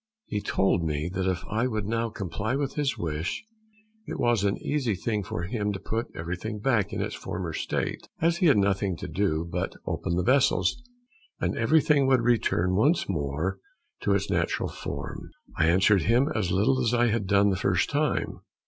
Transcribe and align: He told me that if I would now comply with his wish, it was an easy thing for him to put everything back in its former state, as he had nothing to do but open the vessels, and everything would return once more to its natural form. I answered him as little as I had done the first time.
He 0.25 0.41
told 0.41 0.83
me 0.83 1.11
that 1.13 1.27
if 1.29 1.43
I 1.47 1.67
would 1.67 1.85
now 1.85 2.09
comply 2.09 2.55
with 2.55 2.73
his 2.73 2.97
wish, 2.97 3.43
it 4.07 4.19
was 4.19 4.43
an 4.43 4.57
easy 4.57 4.95
thing 4.95 5.21
for 5.21 5.43
him 5.43 5.71
to 5.73 5.79
put 5.79 6.07
everything 6.15 6.57
back 6.59 6.91
in 6.91 7.03
its 7.03 7.13
former 7.13 7.53
state, 7.53 8.07
as 8.19 8.37
he 8.37 8.47
had 8.47 8.57
nothing 8.57 8.97
to 8.97 9.07
do 9.07 9.45
but 9.47 9.75
open 9.85 10.15
the 10.15 10.23
vessels, 10.23 10.81
and 11.39 11.55
everything 11.55 12.07
would 12.07 12.21
return 12.23 12.73
once 12.73 13.07
more 13.07 13.59
to 14.01 14.15
its 14.15 14.27
natural 14.31 14.69
form. 14.69 15.29
I 15.55 15.67
answered 15.67 16.01
him 16.01 16.29
as 16.33 16.51
little 16.51 16.81
as 16.83 16.95
I 16.95 17.09
had 17.09 17.27
done 17.27 17.51
the 17.51 17.55
first 17.55 17.91
time. 17.91 18.39